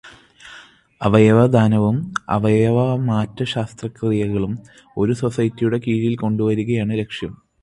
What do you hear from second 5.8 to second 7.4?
കീഴില് കൊണ്ടുവരികയാണ് ലക്ഷ്യം.